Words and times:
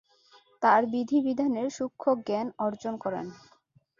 তার 0.61 0.81
বিধি 0.91 1.17
বিধানের 1.25 1.67
সূক্ষ্ণজ্ঞান 1.77 2.47
অর্জন 2.59 2.93
করেন। 3.03 3.25